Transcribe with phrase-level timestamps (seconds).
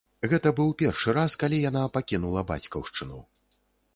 [0.29, 3.21] Гэта быў першы раз, калі яна пакінула бацькаўшчыну.